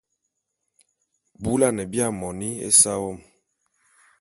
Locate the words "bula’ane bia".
1.41-2.07